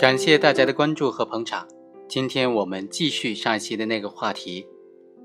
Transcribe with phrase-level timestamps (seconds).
[0.00, 1.68] 感谢大家的关注和捧场。
[2.08, 4.66] 今天我们继续上一期的那个话题。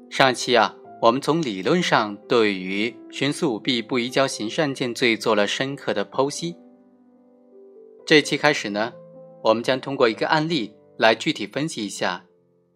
[0.09, 6.57] 上一期啊，我们从理论上对于徇私舞弊不移交刑事案件罪做了深刻的剖析。
[8.05, 8.91] 这一期开始呢，
[9.41, 12.25] 我们将通过一个案例来具体分析一下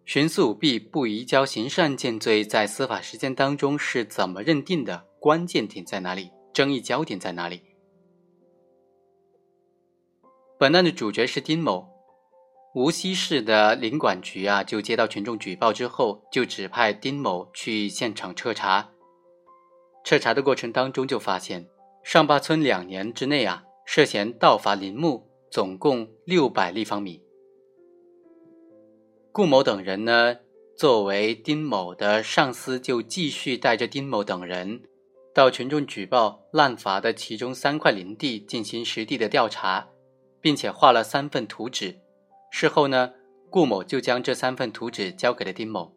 [0.06, 7.60] 徇私舞弊不移交刑事案件罪在司法实践当中是怎么认定的，关键点在哪里，争议焦点在哪里。
[10.58, 11.89] 本案的主角是丁某，
[12.74, 18.90] 无锡市的林管局啊，就接到群众举报之后，就指派丁某去现场彻查。
[20.04, 21.68] 彻查的过程当中，就发现
[22.04, 27.20] 上坝村两年之内啊，涉嫌盗伐林木总共六百立方米。
[29.32, 30.36] 顾某等人呢，
[30.76, 34.82] 作为丁某的上司，就继续带着丁某等人
[35.34, 39.88] 到群众举报滥伐的其中三块林地进行实地的调查。
[40.42, 42.00] 并且画了三份图纸，
[42.50, 43.12] 事后呢，
[43.48, 45.94] 顾某就将这三份图纸交给了丁某，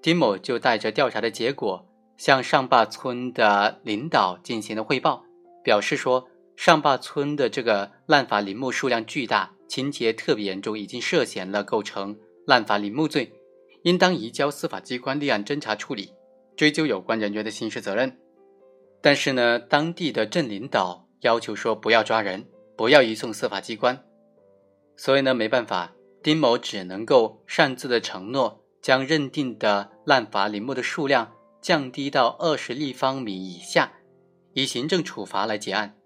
[0.00, 5.24] 丁某就带着调查的结果向上坝村的领导进行了汇报，
[5.64, 13.32] 表示说上坝村的这个滥伐林木数量巨大，情节特别严重，已经涉嫌了构成滥伐林木罪，
[13.82, 16.12] 应当移交司法机关立案侦查处理，
[16.56, 18.16] 追究有关人员的刑事责任。
[19.00, 22.46] 但是呢，当地的镇领导要求说不要抓人。
[22.74, 24.02] 不要移送司法机关，
[25.04, 33.94] 所以呢，没办法，丁某只能够擅自的承诺，将认定的滥伐林木的数量降低到二十立方米以下，
[34.52, 35.96] 以行政处罚来结案，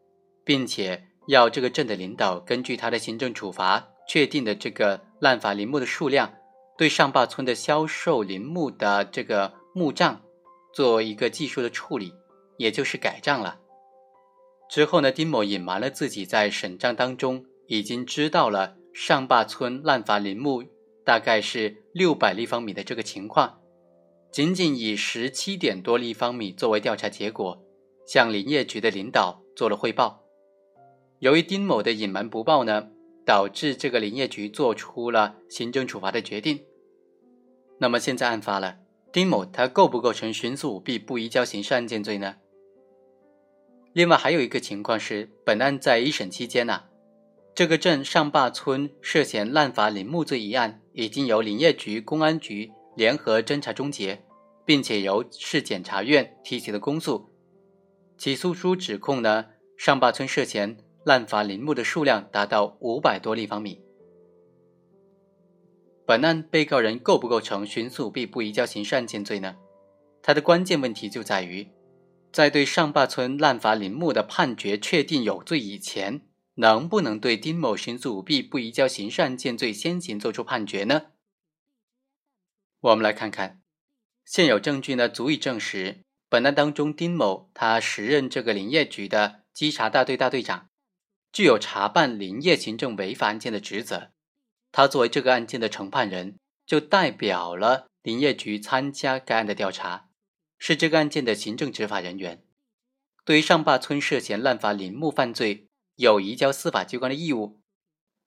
[0.46, 6.32] 并且要这个镇的领导根据他的行政处罚确定的这个滥伐林木的数量，
[6.78, 10.22] 对上坝村的销售林木的这个木账
[10.72, 12.14] 做一个技术的处理，
[12.56, 13.60] 也就是改账了。
[14.70, 20.64] 之后呢，丁某隐瞒了自己在审账当中已经知道了上坝村滥伐林木
[21.04, 23.60] 大概是六百立方米的这个情况，
[24.32, 27.62] 仅仅以十七点多立方米作为调查结果，
[28.06, 30.24] 向林业局的领导做了汇报。
[31.18, 32.88] 由于丁某的隐瞒不报呢，
[33.26, 36.64] 导致这个林业局做出了行政处罚的决定。
[37.78, 38.78] 那么现在案发了，
[39.12, 42.36] 丁某他构不构成徇私舞弊不移交刑事案件罪呢？
[43.92, 46.84] 另外还有一个情况是，本案在一审期间呢，
[47.56, 54.22] 这个镇上坝村涉嫌滥伐林木罪一案，已经由林业局、公安局联合侦查终结，
[54.66, 57.30] 并且由市检察院提起了公诉。
[58.18, 59.46] 起诉书指控呢，
[59.78, 63.80] 上坝村涉嫌滥伐林木的数量达到五百多立方米。
[66.04, 69.56] 本案被告人构不构成徇私舞弊不移交刑事案件罪呢？
[70.20, 71.66] 它的关键问题就在于。
[72.30, 76.20] 在对上坝村滥伐林木的判决确定有罪以前，
[76.56, 81.06] 能不能对丁某徇私舞弊不移交刑事案件罪先行作出判决呢？
[82.80, 83.62] 我们来看看，
[84.24, 90.68] 现有证据呢足以证实，本案当中丁某他时任这个林业局的稽查大队大队长，
[91.32, 94.12] 具有查办林业行政违法案件的职责。
[94.72, 100.08] 他作为这个案件的承判人，就代表了林业局参加该案的调查。
[100.58, 102.42] 是这个案件的行政执法人员，
[103.26, 107.60] 对于上坝村涉嫌滥伐林木犯罪，有移交司法机关的义务。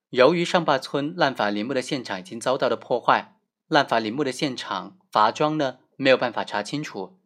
[0.09, 3.35] 由于上坝村滥伐林木的现场已经遭到了破坏，
[3.67, 7.17] 滥伐林木的现场伐桩呢没有办法查清楚，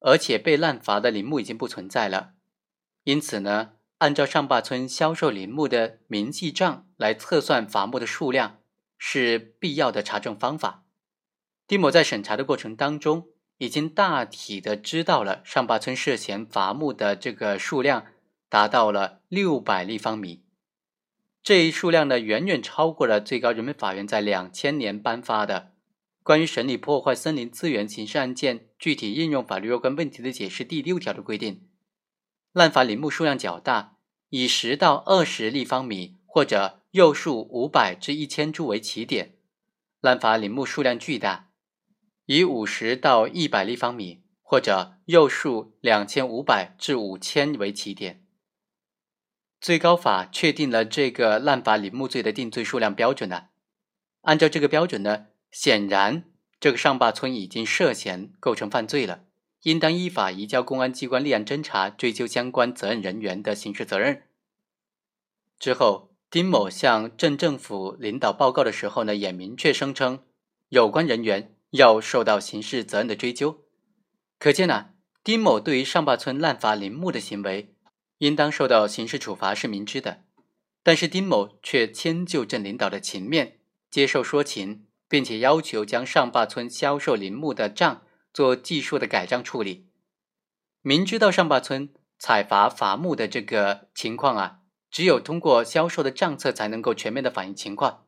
[0.00, 2.32] 而且被滥伐的林木已经不存在了，
[3.04, 8.58] 因此呢，按照上坝村销售林木的明细账来测算伐木的数量，
[8.98, 10.84] 是必要的查证方法。
[11.66, 13.28] 丁某在审查的过程当中。
[13.58, 18.06] 已经大体的知道了上坝村涉嫌伐木的这个数量
[18.52, 20.44] 达到了六百立方米，
[21.42, 25.72] 这一数量呢远远超过了最高人民法院在两千年颁发的
[26.22, 31.66] 关于审理破坏森林资源刑事案件具体应用法律若干问题的解释第六条的规定。
[32.52, 33.96] 滥伐林木数量较大，
[34.28, 39.36] 以十到二十立方米或者幼树五百至一千株为起点，
[40.02, 41.48] 滥伐林木数量巨大。
[42.26, 48.21] 以五十到一百立方米，或者幼树两千五百至五千为起点。
[49.62, 53.44] 最高法确定了这个滥伐林木罪的定罪数量标准呢？
[54.22, 56.24] 按照这个标准呢，显然
[56.58, 59.22] 这个上坝村已经涉嫌构成犯罪了，
[59.62, 64.24] 应当依法移交公安机关立案侦查，追究相关责任人员的刑事责任。
[65.60, 70.24] 之后，丁某向镇政府领导报告的时候呢，也明确声称
[70.70, 71.54] 有关人员。
[71.70, 73.64] 要受到刑事责任的追究，
[74.38, 74.90] 可见呢，
[75.24, 77.71] 丁某对于上坝村滥伐林木的行为，
[78.22, 80.22] 应当受到刑事处罚是明知的。
[80.84, 83.58] 但是丁某却迁就镇领导的情面，
[83.90, 88.02] 接受说情，并且要求将上坝村销售林木的账
[88.32, 89.88] 做技术的改账处理。
[90.82, 98.06] 明知道上坝村采伐伐木的这个情况啊，只有通过销售的账册才能够全面的反映情况，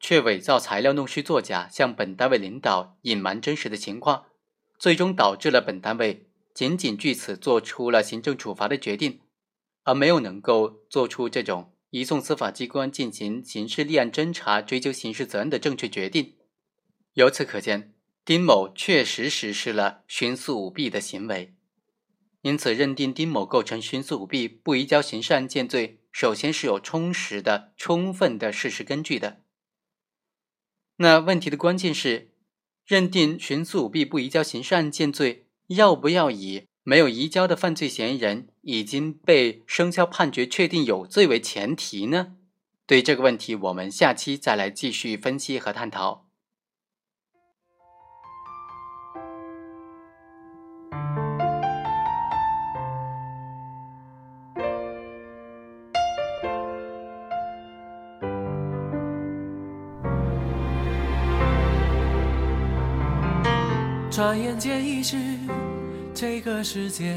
[0.00, 4.24] 却伪造材料、弄虚作假，向本单位领导隐瞒真实的情况，
[4.78, 9.20] 最终导致了本单位仅仅据此做出了行政处罚的决定。
[9.84, 16.36] 而没有能够做出这种移送司法机关进行刑事立案侦查、追究刑事责任的正确决定。
[17.14, 17.92] 由此可见，
[18.24, 21.56] 丁某确实实施了徇私舞弊的行为，
[22.42, 29.42] 因此认定丁某构成徇私舞弊、不移交刑事案件罪，首先是有充实的、充分的事实根据的。
[30.96, 32.30] 那问题的关键是，
[32.86, 36.64] 认定徇私舞弊、不移交刑事案件罪，要不要以？
[36.84, 42.34] 没有移交的犯罪嫌疑人已经被生效判决确定有罪为前提呢？
[42.86, 46.26] 对这个问题，我们下期再来继续分析和探讨。
[64.12, 65.16] 转眼间已是。
[66.14, 67.16] 这个世界，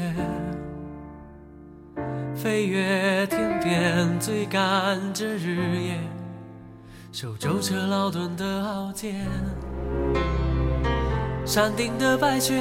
[2.34, 6.00] 飞越天边，追赶着日夜，
[7.12, 9.26] 手舟车劳顿的傲剑。
[11.44, 12.54] 山顶的白雪，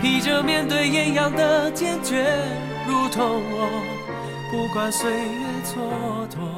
[0.00, 2.24] 披着面对艳阳的坚决，
[2.88, 3.68] 如同我，
[4.50, 6.51] 不管岁月蹉跎。